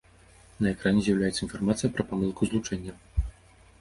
На 0.65 0.71
экране 0.75 1.03
з'яўляецца 1.07 1.39
інфармацыя 1.47 1.93
пра 1.99 2.03
памылку 2.13 2.41
злучэння. 2.53 2.93